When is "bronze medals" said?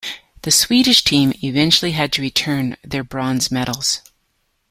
3.03-4.01